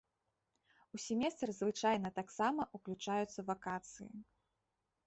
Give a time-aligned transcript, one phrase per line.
[0.97, 4.11] У семестр звычайна таксама ўключаюцца вакацыі.